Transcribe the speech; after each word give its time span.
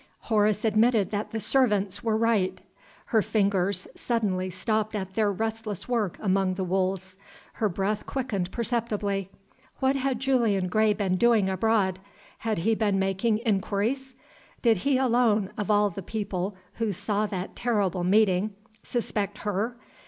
Horace 0.21 0.65
admitted 0.65 1.11
that 1.11 1.29
the 1.29 1.39
servants 1.39 2.03
were 2.03 2.17
right. 2.17 2.59
Her 3.05 3.21
fingers, 3.21 3.87
suddenly 3.93 4.49
stopped 4.49 4.95
at 4.95 5.13
their 5.13 5.31
restless 5.31 5.87
work 5.87 6.17
among 6.19 6.55
the 6.55 6.63
wools; 6.63 7.17
her 7.61 7.69
breath 7.69 8.07
quickened 8.07 8.49
perceptibly. 8.51 9.29
What 9.79 9.95
had 9.95 10.19
Julian 10.19 10.69
Gray 10.69 10.93
been 10.93 11.17
doing 11.17 11.49
abroad? 11.51 11.99
Had 12.39 12.57
he 12.57 12.73
been 12.73 12.97
making 12.97 13.41
inquiries? 13.45 14.15
Did 14.63 14.77
he 14.77 14.97
alone, 14.97 15.51
of 15.55 15.69
all 15.69 15.91
the 15.91 16.01
people 16.01 16.55
who 16.79 16.91
saw 16.91 17.27
that 17.27 17.55
terrible 17.55 18.03
meeting, 18.03 18.55
suspect 18.81 19.37
her? 19.45 19.75